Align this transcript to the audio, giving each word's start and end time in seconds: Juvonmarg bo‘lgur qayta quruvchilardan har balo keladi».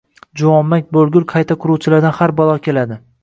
Juvonmarg 0.39 0.87
bo‘lgur 0.97 1.27
qayta 1.35 1.57
quruvchilardan 1.65 2.17
har 2.21 2.35
balo 2.43 2.57
keladi». 2.69 2.99